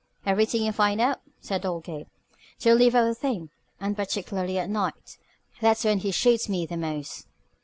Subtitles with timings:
[0.25, 2.07] "Everything you find out," said old Gabe.
[2.59, 3.51] "Don't leave out a thing.
[3.79, 5.19] And particularly at night.
[5.59, 7.27] That's when he shoots me the most."